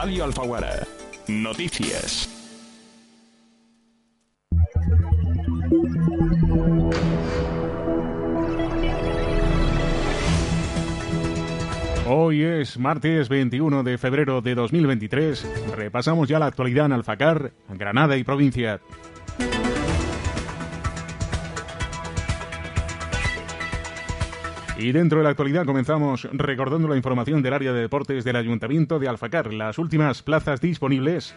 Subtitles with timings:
[0.00, 0.86] Radio Alfaguara.
[1.26, 2.28] Noticias.
[12.06, 15.74] Hoy es martes 21 de febrero de 2023.
[15.76, 18.80] Repasamos ya la actualidad en Alfacar, Granada y provincia.
[24.78, 29.00] Y dentro de la actualidad comenzamos recordando la información del área de deportes del Ayuntamiento
[29.00, 31.34] de Alfacar, las últimas plazas disponibles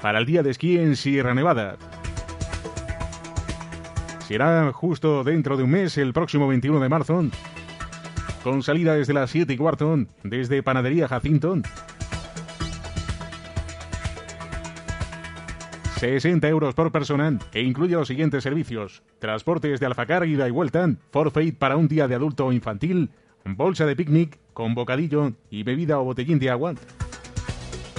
[0.00, 1.76] para el día de esquí en Sierra Nevada.
[4.20, 7.24] Será justo dentro de un mes, el próximo 21 de marzo,
[8.44, 11.56] con salida desde las 7 y cuarto, desde Panadería Jacinto,
[15.96, 19.02] 60 euros por persona e incluye los siguientes servicios.
[19.20, 23.10] Transportes de Alfacar, ida y vuelta, forfait para un día de adulto o infantil,
[23.44, 26.74] bolsa de picnic con bocadillo y bebida o botellín de agua.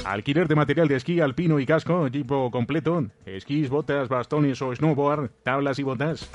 [0.06, 5.32] Alquiler de material de esquí alpino y casco, equipo completo, esquís, botas, bastones o snowboard,
[5.44, 6.30] tablas y botas.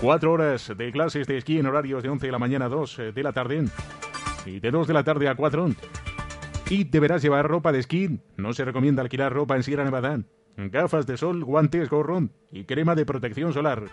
[0.00, 3.00] Cuatro horas de clases de esquí en horarios de 11 de la mañana a 2
[3.14, 3.66] de la tarde
[4.46, 5.70] y de 2 de la tarde a 4.
[6.70, 8.18] Y deberás llevar ropa de esquí.
[8.36, 10.24] No se recomienda alquilar ropa en Sierra Nevada
[10.56, 13.84] gafas de sol, guantes, gorro y crema de protección solar.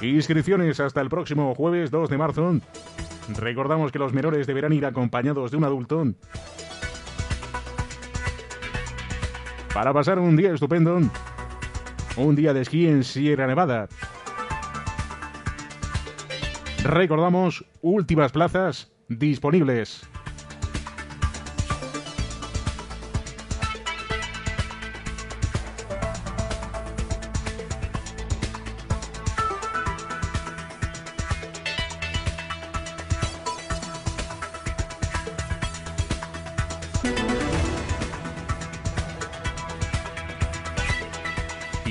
[0.00, 2.60] Inscripciones hasta el próximo jueves 2 de marzo.
[3.36, 6.04] Recordamos que los menores deberán ir acompañados de un adulto.
[9.74, 11.00] Para pasar un día estupendo.
[12.16, 13.88] Un día de esquí en Sierra Nevada.
[16.84, 20.08] Recordamos últimas plazas disponibles.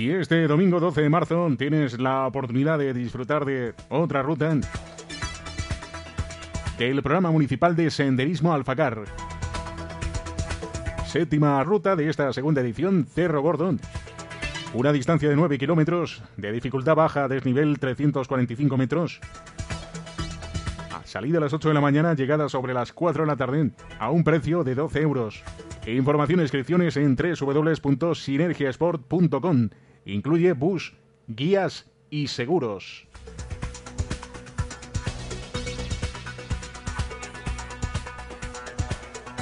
[0.07, 4.55] Y este domingo 12 de marzo tienes la oportunidad de disfrutar de otra ruta
[6.79, 9.03] del programa municipal de Senderismo Alfacar.
[11.07, 13.81] Séptima ruta de esta segunda edición, Cerro Gordon.
[14.73, 19.19] Una distancia de 9 kilómetros, de dificultad baja, desnivel 345 metros.
[20.95, 23.71] A salida a las 8 de la mañana, llegada sobre las 4 de la tarde,
[23.99, 25.43] a un precio de 12 euros.
[25.85, 29.69] Información e inscripciones en www.sinergiasport.com
[30.07, 30.93] Incluye bus,
[31.27, 33.05] guías y seguros.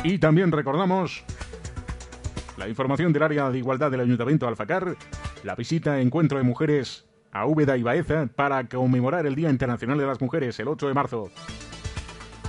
[0.04, 1.24] Y también recordamos
[2.58, 4.96] la información del área de igualdad del Ayuntamiento de Alfacar,
[5.44, 10.08] la visita Encuentro de Mujeres a Úbeda y Baeza para conmemorar el Día Internacional de
[10.08, 11.30] las Mujeres el 8 de marzo.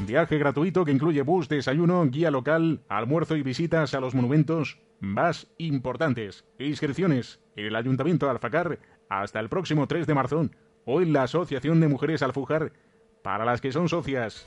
[0.04, 5.48] Viaje gratuito que incluye bus, desayuno, guía local, almuerzo y visitas a los monumentos más
[5.58, 6.44] importantes.
[6.58, 10.50] Inscripciones en el Ayuntamiento de Alfacar hasta el próximo 3 de marzo
[10.84, 12.72] o en la Asociación de Mujeres Alfujar
[13.22, 14.46] para las que son socias.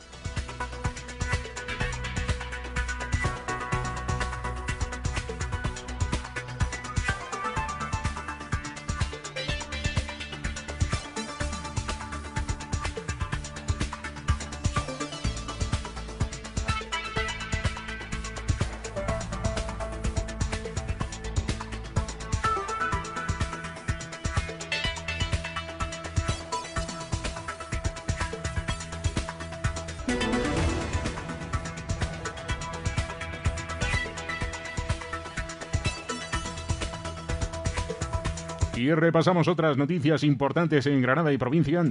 [38.80, 41.84] Y repasamos otras noticias importantes en Granada y provincia.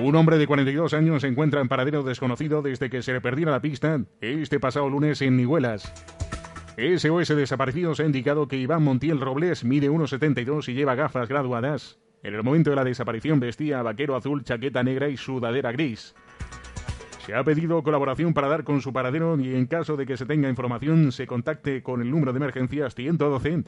[0.00, 3.50] Un hombre de 42 años se encuentra en paradero desconocido desde que se le perdiera
[3.50, 5.92] la pista este pasado lunes en Nihuelas.
[6.78, 11.98] SOS Desaparecidos ha indicado que Iván Montiel Robles mide 1,72 y lleva gafas graduadas.
[12.22, 16.14] En el momento de la desaparición vestía vaquero azul, chaqueta negra y sudadera gris.
[17.26, 20.26] Se ha pedido colaboración para dar con su paradero y en caso de que se
[20.26, 23.62] tenga información se contacte con el número de emergencias 112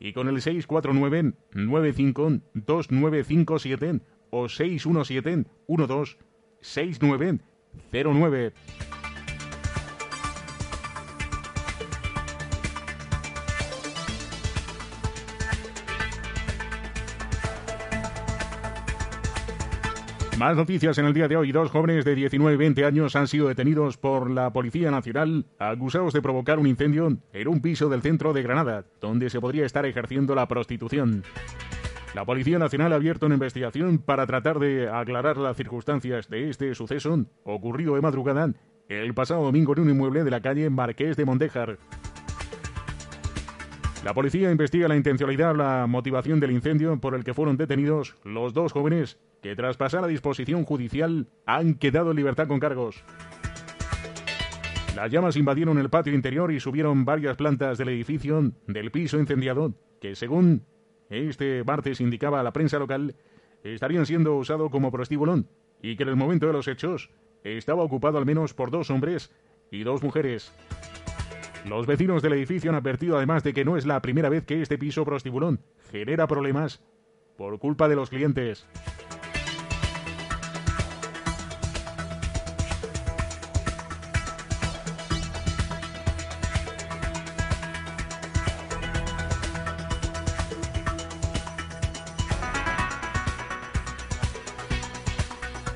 [0.00, 4.00] y con el 649 952957
[4.30, 5.44] o 617
[20.42, 21.52] Más noticias en el día de hoy.
[21.52, 26.12] Dos jóvenes de 19 y 20 años han sido detenidos por la Policía Nacional acusados
[26.12, 29.86] de provocar un incendio en un piso del centro de Granada, donde se podría estar
[29.86, 31.22] ejerciendo la prostitución.
[32.16, 36.74] La Policía Nacional ha abierto una investigación para tratar de aclarar las circunstancias de este
[36.74, 38.52] suceso ocurrido de madrugada
[38.88, 41.78] el pasado domingo en un inmueble de la calle Marqués de Mondejar.
[44.04, 48.52] La policía investiga la intencionalidad la motivación del incendio por el que fueron detenidos los
[48.52, 53.04] dos jóvenes que tras pasar a disposición judicial han quedado en libertad con cargos.
[54.96, 59.72] Las llamas invadieron el patio interior y subieron varias plantas del edificio del piso incendiado,
[60.00, 60.66] que según
[61.08, 63.14] este martes indicaba la prensa local,
[63.62, 65.44] estarían siendo usados como prostíbulo
[65.80, 67.10] y que en el momento de los hechos
[67.44, 69.32] estaba ocupado al menos por dos hombres
[69.70, 70.52] y dos mujeres.
[71.64, 74.60] Los vecinos del edificio han advertido además de que no es la primera vez que
[74.60, 75.60] este piso prostibulón
[75.90, 76.82] genera problemas
[77.36, 78.66] por culpa de los clientes.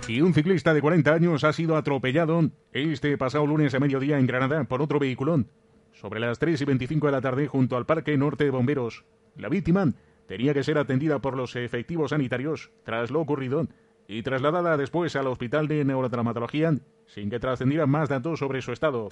[0.09, 4.27] Y un ciclista de 40 años ha sido atropellado este pasado lunes a mediodía en
[4.27, 5.49] Granada por otro vehiculón.
[6.07, 9.05] Sobre las 3 y 25 de la tarde junto al Parque Norte de Bomberos.
[9.35, 9.93] La víctima
[10.29, 13.67] tenía que ser atendida por los efectivos sanitarios tras lo ocurrido
[14.07, 16.77] y trasladada después al Hospital de Neurotraumatología
[17.07, 19.09] sin que trascendieran más datos sobre su estado.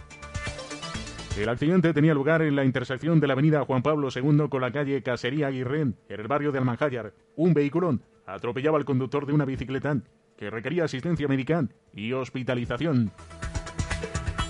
[1.37, 4.70] El accidente tenía lugar en la intersección de la avenida Juan Pablo II con la
[4.70, 7.12] calle Casería Aguirre, en el barrio de Almanjayar.
[7.35, 9.99] Un vehículo atropellaba al conductor de una bicicleta
[10.37, 13.11] que requería asistencia médica y hospitalización.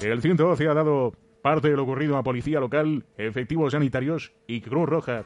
[0.03, 1.15] El 112 ha dado
[1.45, 5.25] parte de lo ocurrido a policía local, efectivos sanitarios y Cruz Roja.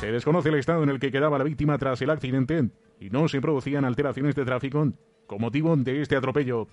[0.00, 3.28] Se desconoce el estado en el que quedaba la víctima tras el accidente y no
[3.28, 4.90] se producían alteraciones de tráfico
[5.26, 6.66] con motivo de este atropello.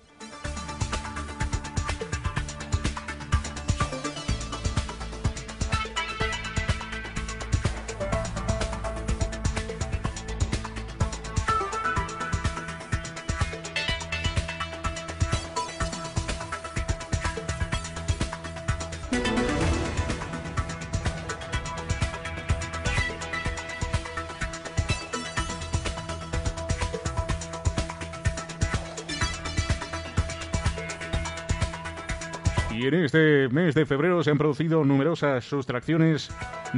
[32.76, 36.30] Y en este mes de febrero se han producido numerosas sustracciones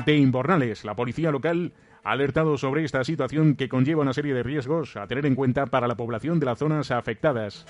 [0.06, 0.84] de inbornales.
[0.84, 1.72] La policía local
[2.04, 5.66] ha alertado sobre esta situación que conlleva una serie de riesgos a tener en cuenta
[5.66, 7.66] para la población de las zonas afectadas.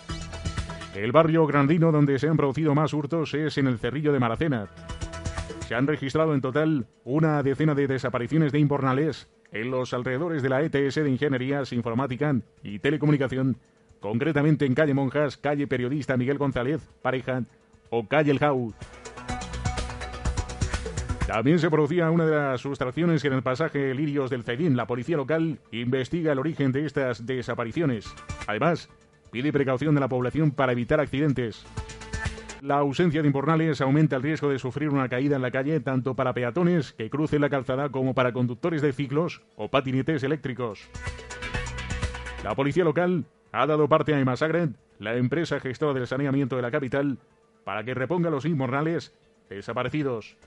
[0.94, 4.68] El barrio grandino donde se han producido más hurtos es en el Cerrillo de Maracena.
[5.66, 10.50] Se han registrado en total una decena de desapariciones de inbornales en los alrededores de
[10.50, 13.56] la ETS de Ingenierías, Informática y Telecomunicación,
[14.00, 17.44] concretamente en calle Monjas, calle Periodista Miguel González, Pareja,
[17.90, 18.74] o calle El.
[21.26, 24.76] También se producía una de las sustracciones en el pasaje Lirios del Cedín.
[24.76, 28.06] La policía local investiga el origen de estas desapariciones.
[28.46, 28.88] Además,
[29.30, 31.66] pide precaución de la población para evitar accidentes.
[32.62, 36.14] La ausencia de imbornales aumenta el riesgo de sufrir una caída en la calle tanto
[36.14, 40.88] para peatones que crucen la calzada como para conductores de ciclos o patinetes eléctricos.
[42.42, 46.70] La policía local ha dado parte a Emasagret, la empresa gestora del saneamiento de la
[46.70, 47.18] capital,
[47.68, 49.12] para que reponga los inmornales
[49.50, 50.38] desaparecidos.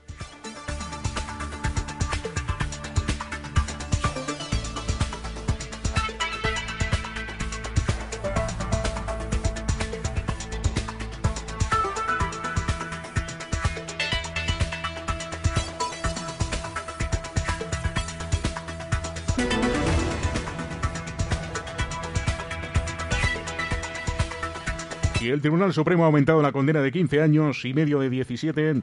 [25.22, 28.82] Y el Tribunal Supremo ha aumentado la condena de 15 años y medio de 17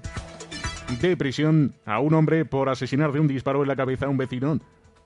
[1.01, 4.15] de prisión a un hombre por asesinar de un disparo en la cabeza a un
[4.15, 4.57] vecino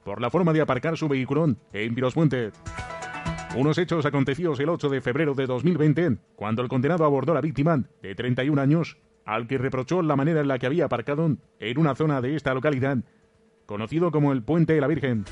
[0.03, 2.51] por la forma de aparcar su vehículo en Virospuente.
[3.55, 7.41] Unos hechos acontecidos el 8 de febrero de 2020, cuando el condenado abordó a la
[7.41, 11.77] víctima de 31 años, al que reprochó la manera en la que había aparcado en
[11.79, 12.99] una zona de esta localidad,
[13.65, 15.25] conocido como el Puente de la Virgen.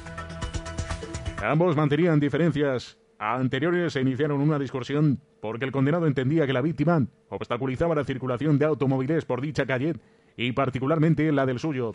[1.44, 7.06] Ambos mantenían diferencias anteriores se iniciaron una discusión porque el condenado entendía que la víctima
[7.30, 9.94] obstaculizaba la circulación de automóviles por dicha calle
[10.36, 11.92] y particularmente la del suyo.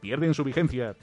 [0.01, 0.95] pierden su vigencia.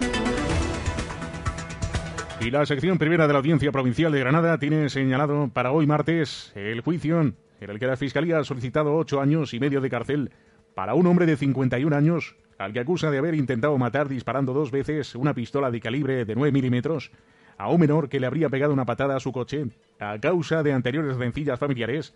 [2.40, 6.52] Y la sección primera de la Audiencia Provincial de Granada tiene señalado para hoy martes
[6.54, 10.30] el juicio en el que la Fiscalía ha solicitado ocho años y medio de cárcel
[10.74, 14.70] para un hombre de 51 años al que acusa de haber intentado matar disparando dos
[14.70, 17.10] veces una pistola de calibre de 9 milímetros
[17.56, 19.66] a un menor que le habría pegado una patada a su coche
[19.98, 22.14] a causa de anteriores rencillas familiares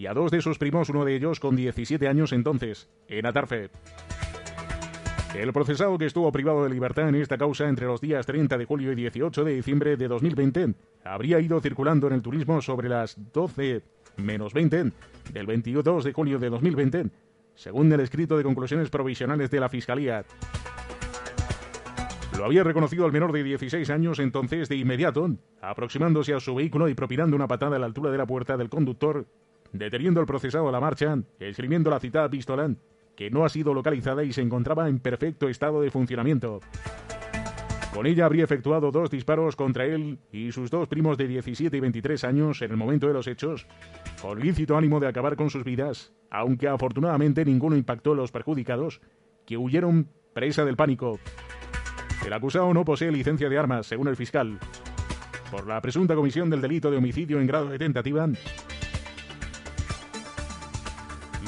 [0.00, 3.68] y a dos de sus primos, uno de ellos con 17 años entonces, en Atarfe.
[5.34, 8.64] El procesado que estuvo privado de libertad en esta causa entre los días 30 de
[8.64, 13.18] julio y 18 de diciembre de 2020 habría ido circulando en el turismo sobre las
[13.34, 13.82] 12
[14.16, 14.90] menos 20
[15.34, 17.10] del 22 de julio de 2020,
[17.54, 20.24] según el escrito de conclusiones provisionales de la Fiscalía.
[22.38, 25.28] Lo había reconocido al menor de 16 años entonces de inmediato,
[25.60, 28.70] aproximándose a su vehículo y propinando una patada a la altura de la puerta del
[28.70, 29.26] conductor,
[29.72, 32.74] deteniendo al procesado a la marcha, escribiendo la citada pistola
[33.16, 36.60] que no ha sido localizada y se encontraba en perfecto estado de funcionamiento.
[37.92, 41.80] Con ella habría efectuado dos disparos contra él y sus dos primos de 17 y
[41.80, 43.66] 23 años en el momento de los hechos,
[44.22, 49.00] con lícito ánimo de acabar con sus vidas, aunque afortunadamente ninguno impactó a los perjudicados,
[49.44, 51.18] que huyeron presa del pánico.
[52.24, 54.58] El acusado no posee licencia de armas, según el fiscal.
[55.50, 58.28] Por la presunta comisión del delito de homicidio en grado de tentativa,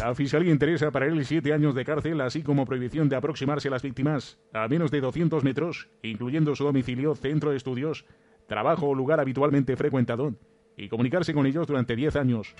[0.08, 3.70] la Fiscalía interesa para él siete años de cárcel, así como prohibición de aproximarse a
[3.70, 8.04] las víctimas a menos de 200 metros, incluyendo su domicilio, centro de estudios,
[8.48, 10.34] trabajo o lugar habitualmente frecuentado,
[10.76, 12.54] y comunicarse con ellos durante 10 años.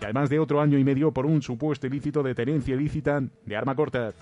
[0.00, 3.56] Y además de otro año y medio por un supuesto ilícito de tenencia ilícita de
[3.56, 4.12] arma corta.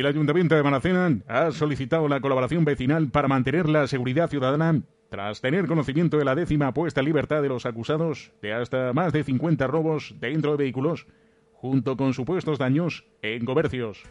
[0.00, 4.80] El Ayuntamiento de Manacena ha solicitado la colaboración vecinal para mantener la seguridad ciudadana
[5.10, 9.12] tras tener conocimiento de la décima puesta en libertad de los acusados de hasta más
[9.12, 11.06] de 50 robos dentro de vehículos,
[11.52, 14.02] junto con supuestos daños en comercios.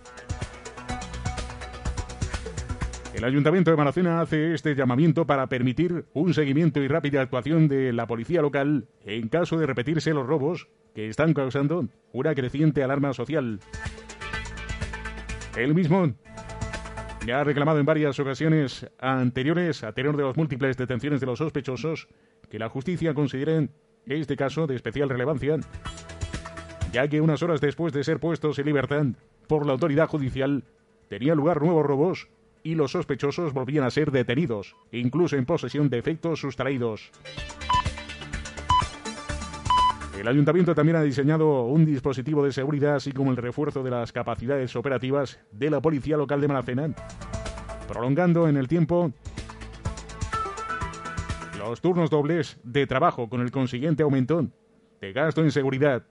[3.15, 7.93] El Ayuntamiento de Manacena hace este llamamiento para permitir un seguimiento y rápida actuación de
[7.93, 13.11] la policía local en caso de repetirse los robos que están causando una creciente alarma
[13.13, 13.59] social.
[15.59, 16.13] Él mismo
[17.27, 21.39] ya ha reclamado en varias ocasiones anteriores, a tenor de las múltiples detenciones de los
[21.39, 22.07] sospechosos,
[22.49, 23.69] que la justicia considere
[24.05, 25.57] este caso de especial relevancia,
[26.93, 29.05] ya que unas horas después de ser puestos en libertad
[29.47, 30.63] por la autoridad judicial,
[31.09, 32.29] tenían lugar nuevos robos
[32.63, 37.11] y los sospechosos volvían a ser detenidos, incluso en posesión de efectos sustraídos.
[40.19, 44.11] El ayuntamiento también ha diseñado un dispositivo de seguridad, así como el refuerzo de las
[44.11, 46.93] capacidades operativas de la Policía Local de Malacena,
[47.87, 49.13] prolongando en el tiempo
[51.57, 54.45] los turnos dobles de trabajo con el consiguiente aumento
[54.99, 56.03] de gasto en seguridad.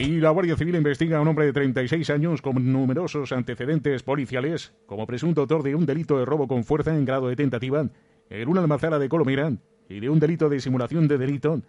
[0.00, 4.72] Y la Guardia Civil investiga a un hombre de 36 años con numerosos antecedentes policiales
[4.86, 7.86] como presunto autor de un delito de robo con fuerza en grado de tentativa
[8.30, 9.52] en una almazara de Colomera
[9.90, 11.60] y de un delito de simulación de delito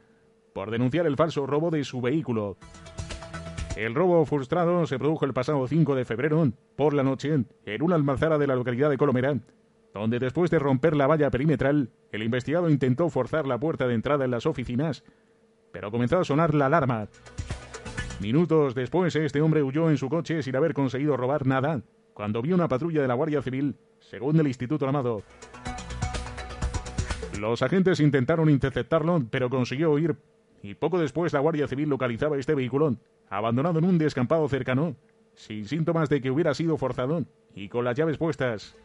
[0.54, 2.56] por denunciar el falso robo de su vehículo.
[3.76, 7.34] El robo frustrado se produjo el pasado 5 de febrero por la noche
[7.66, 9.36] en una almazara de la localidad de Colomera,
[9.94, 14.24] donde después de romper la valla perimetral, el investigado intentó forzar la puerta de entrada
[14.24, 15.04] en las oficinas,
[15.74, 17.10] pero comenzó a sonar la alarma.
[18.22, 21.82] Minutos después, este hombre huyó en su coche sin haber conseguido robar nada,
[22.14, 25.24] cuando vio una patrulla de la Guardia Civil, según el Instituto Armado.
[27.40, 30.18] Los agentes intentaron interceptarlo, pero consiguió huir,
[30.62, 32.96] y poco después la Guardia Civil localizaba este vehículo,
[33.28, 34.96] abandonado en un descampado cercano,
[35.34, 37.26] sin síntomas de que hubiera sido forzado,
[37.56, 38.78] y con las llaves puestas.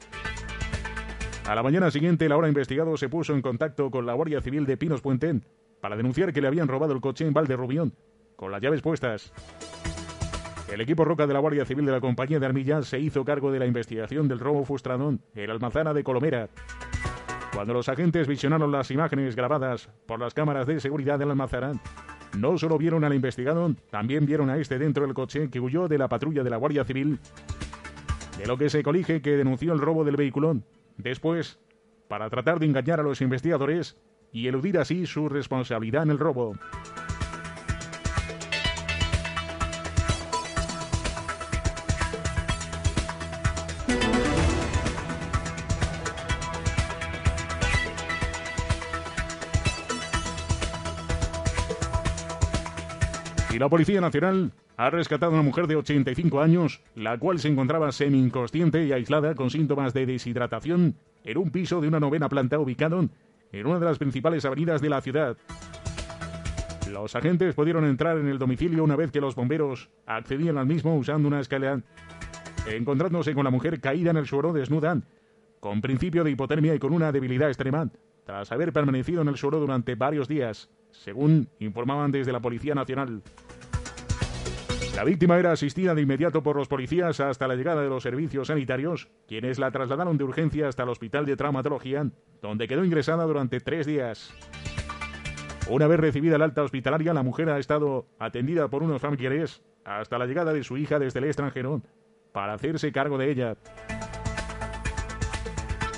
[1.47, 4.65] A la mañana siguiente, el ahora investigado se puso en contacto con la Guardia Civil
[4.65, 5.43] de Pinos Puente
[5.83, 7.93] para denunciar que le habían robado el coche en Valderrubión,
[8.37, 9.33] con las llaves puestas.
[10.73, 13.53] El equipo Roca de la Guardia Civil de la Compañía de Armillas se hizo cargo
[13.53, 16.49] de la investigación del robo frustrado en Almazana de Colomera.
[17.55, 21.73] Cuando los agentes visionaron las imágenes grabadas por las cámaras de seguridad del Almazara,
[22.37, 25.99] no solo vieron al investigado, también vieron a este dentro del coche que huyó de
[25.99, 27.19] la patrulla de la Guardia Civil,
[28.37, 30.59] de lo que se colige que denunció el robo del vehículo.
[30.99, 31.59] Después,
[32.09, 33.97] para tratar de engañar a los investigadores
[34.33, 36.55] y eludir así su responsabilidad en el robo.
[53.57, 57.49] Y la Policía Nacional ha rescatado a una mujer de 85 años, la cual se
[57.49, 60.95] encontraba semi-inconsciente y aislada con síntomas de deshidratación
[61.25, 63.09] en un piso de una novena planta ubicado
[63.53, 65.39] en una de las principales avenidas de la ciudad.
[66.91, 70.95] Los agentes pudieron entrar en el domicilio una vez que los bomberos accedían al mismo
[70.95, 71.81] usando una escalera,
[72.71, 75.01] encontrándose con la mujer caída en el suelo desnuda,
[75.61, 77.89] con principio de hipotermia y con una debilidad extrema,
[78.27, 83.23] tras haber permanecido en el suelo durante varios días, según informaban desde la Policía Nacional.
[84.97, 88.49] La víctima era asistida de inmediato por los policías hasta la llegada de los servicios
[88.49, 93.61] sanitarios, quienes la trasladaron de urgencia hasta el Hospital de Traumatología, donde quedó ingresada durante
[93.61, 94.33] tres días.
[95.69, 100.17] Una vez recibida la alta hospitalaria, la mujer ha estado atendida por unos familiares hasta
[100.17, 101.83] la llegada de su hija desde el extranjero
[102.33, 103.57] para hacerse cargo de ella.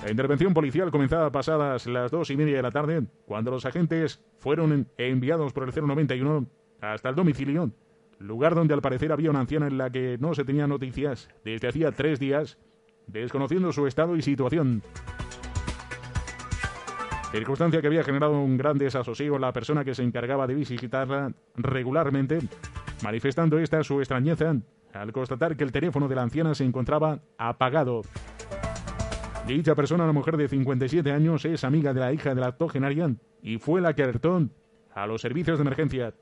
[0.03, 4.21] La intervención policial comenzaba pasadas las dos y media de la tarde, cuando los agentes
[4.39, 6.47] fueron enviados por el 091
[6.81, 7.71] hasta el domicilio
[8.19, 11.69] lugar donde al parecer había una anciana en la que no se tenía noticias desde
[11.69, 12.59] hacía tres días,
[13.07, 14.83] desconociendo su estado y situación.
[17.31, 21.33] Circunstancia que había generado un gran desasosiego en la persona que se encargaba de visitarla
[21.57, 22.39] regularmente,
[23.03, 24.57] manifestando esta su extrañeza
[24.95, 28.03] al constatar que el teléfono de la anciana se encontraba apagado.
[29.47, 33.15] Dicha persona, una mujer de 57 años, es amiga de la hija de la octogenaria
[33.43, 34.49] y fue la que alertó
[34.95, 36.15] a los servicios de emergencia.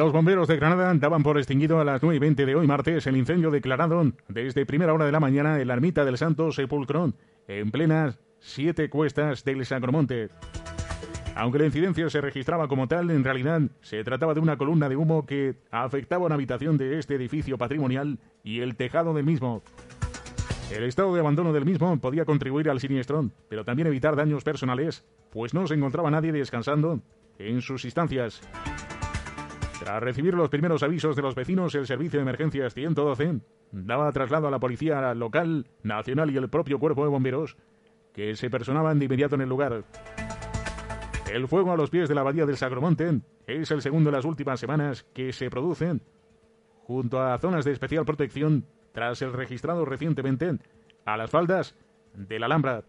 [0.00, 3.06] Los bomberos de Granada daban por extinguido a las 9 y 20 de hoy martes
[3.06, 7.12] el incendio declarado desde primera hora de la mañana en la ermita del Santo Sepulcro,
[7.46, 10.30] en plenas siete cuestas del Sacromonte.
[11.34, 14.96] Aunque la incidencia se registraba como tal, en realidad se trataba de una columna de
[14.96, 19.62] humo que afectaba una habitación de este edificio patrimonial y el tejado del mismo.
[20.74, 25.04] El estado de abandono del mismo podía contribuir al siniestro, pero también evitar daños personales,
[25.30, 27.02] pues no se encontraba nadie descansando
[27.38, 28.40] en sus instancias.
[29.80, 33.40] Tras recibir los primeros avisos de los vecinos, el Servicio de Emergencias 112
[33.72, 37.56] daba traslado a la Policía Local, Nacional y el propio Cuerpo de Bomberos,
[38.12, 39.84] que se personaban de inmediato en el lugar.
[41.32, 44.26] El fuego a los pies de la abadía del Sagromonte es el segundo de las
[44.26, 45.98] últimas semanas que se produce
[46.82, 50.58] junto a zonas de especial protección tras el registrado recientemente
[51.06, 51.74] a las faldas
[52.12, 52.82] de la Alhambra.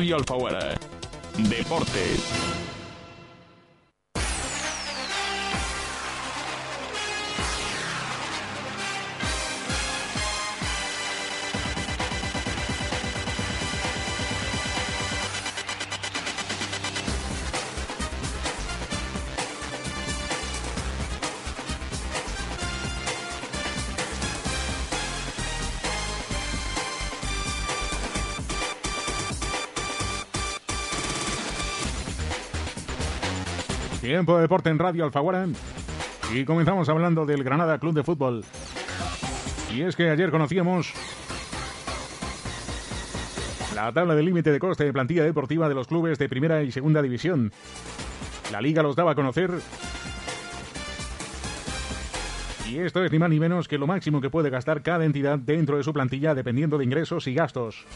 [0.00, 0.78] Radio Alfaguara.
[1.36, 2.59] Deportes.
[34.10, 35.46] Tiempo de deporte en Radio Alfaguara.
[36.34, 38.44] Y comenzamos hablando del Granada Club de Fútbol.
[39.72, 40.92] Y es que ayer conocíamos
[43.72, 46.72] la tabla del límite de coste de plantilla deportiva de los clubes de primera y
[46.72, 47.52] segunda división.
[48.50, 49.52] La liga los daba a conocer.
[52.68, 55.38] Y esto es ni más ni menos que lo máximo que puede gastar cada entidad
[55.38, 57.86] dentro de su plantilla dependiendo de ingresos y gastos.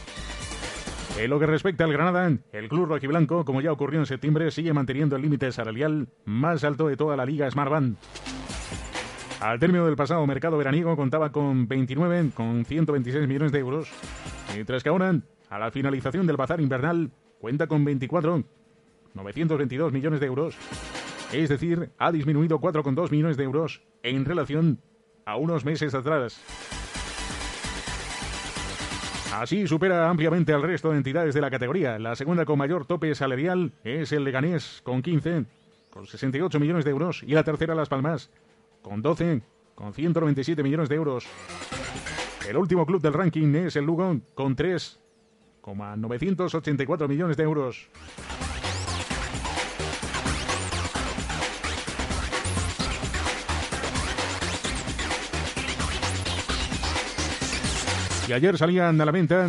[1.16, 4.72] En lo que respecta al Granada, el club rojiblanco, como ya ocurrió en septiembre, sigue
[4.72, 7.96] manteniendo el límite salarial más alto de toda la liga Smartband.
[9.40, 13.92] Al término del pasado mercado veraniego contaba con 29, con 126 millones de euros,
[14.54, 18.42] mientras que ahora, a la finalización del bazar invernal, cuenta con 24,
[19.14, 20.56] 922 millones de euros.
[21.32, 24.80] Es decir, ha disminuido 4,2 millones de euros en relación
[25.26, 26.40] a unos meses atrás.
[29.40, 31.98] Así supera ampliamente al resto de entidades de la categoría.
[31.98, 35.46] La segunda con mayor tope salarial es el Leganés, con 15,
[35.90, 37.24] con 68 millones de euros.
[37.24, 38.30] Y la tercera, Las Palmas,
[38.80, 39.42] con 12,
[39.74, 41.26] con 197 millones de euros.
[42.48, 47.88] El último club del ranking es el Lugo, con 3,984 millones de euros.
[58.28, 59.48] Y ayer salían a la venta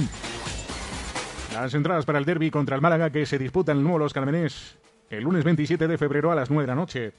[1.54, 4.14] las entradas para el derby contra el Málaga que se disputa en el nuevo Los
[4.14, 4.78] Carmenés
[5.10, 7.14] el lunes 27 de febrero a las 9 de la noche.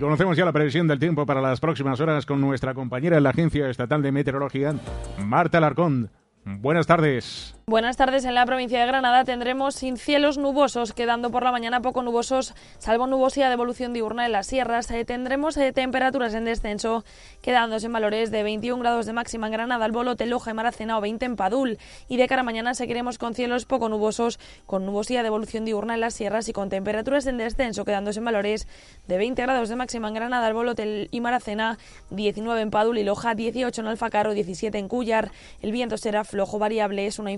[0.00, 3.30] Conocemos ya la previsión del tiempo para las próximas horas con nuestra compañera en la
[3.30, 4.74] Agencia Estatal de Meteorología,
[5.18, 6.10] Marta Larcón.
[6.44, 7.59] Buenas tardes.
[7.70, 8.24] Buenas tardes.
[8.24, 12.52] En la provincia de Granada tendremos sin cielos nubosos, quedando por la mañana poco nubosos,
[12.80, 14.90] salvo nubosidad de evolución diurna en las sierras.
[14.90, 17.04] Eh, tendremos eh, temperaturas en descenso,
[17.42, 21.00] quedándose en valores de 21 grados de máxima en Granada, Albolote, Loja y Maracena o
[21.00, 21.78] 20 en Padul.
[22.08, 25.94] Y de cara a mañana seguiremos con cielos poco nubosos, con nubosidad de evolución diurna
[25.94, 28.66] en las sierras y con temperaturas en descenso, quedándose en valores
[29.06, 31.78] de 20 grados de máxima en Granada, Albolote y Maracena,
[32.10, 35.30] 19 en Padul y Loja, 18 en Alfacaro, 17 en Cuyar.
[35.62, 37.30] El viento será flojo variable, es una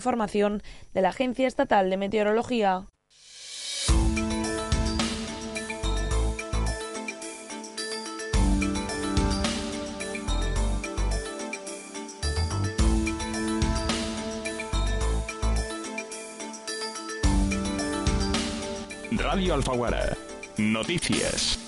[0.95, 2.87] de la Agencia Estatal de Meteorología.
[19.11, 20.17] Radio Alfaguara.
[20.59, 21.62] Noticias.